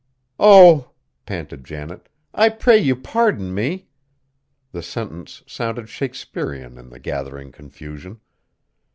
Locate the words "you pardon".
2.79-3.53